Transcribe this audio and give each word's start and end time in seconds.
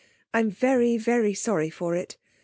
I'm 0.33 0.49
very, 0.49 0.97
very 0.97 1.35
sorry 1.35 1.69
for 1.69 1.93
it. 1.95 2.17